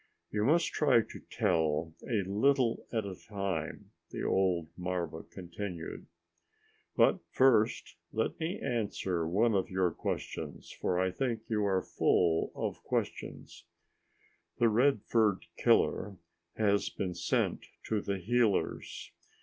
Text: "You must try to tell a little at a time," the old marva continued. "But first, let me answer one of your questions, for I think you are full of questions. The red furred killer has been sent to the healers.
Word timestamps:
"You 0.31 0.43
must 0.45 0.69
try 0.73 1.01
to 1.01 1.19
tell 1.29 1.93
a 2.01 2.23
little 2.25 2.87
at 2.91 3.05
a 3.05 3.13
time," 3.15 3.91
the 4.09 4.23
old 4.23 4.69
marva 4.75 5.21
continued. 5.21 6.07
"But 6.95 7.19
first, 7.29 7.97
let 8.11 8.39
me 8.39 8.59
answer 8.59 9.27
one 9.27 9.53
of 9.53 9.69
your 9.69 9.91
questions, 9.91 10.71
for 10.71 10.99
I 10.99 11.11
think 11.11 11.41
you 11.49 11.63
are 11.67 11.83
full 11.83 12.51
of 12.55 12.81
questions. 12.81 13.65
The 14.57 14.69
red 14.69 15.03
furred 15.03 15.45
killer 15.55 16.17
has 16.57 16.89
been 16.89 17.13
sent 17.13 17.67
to 17.83 18.01
the 18.01 18.17
healers. 18.17 19.11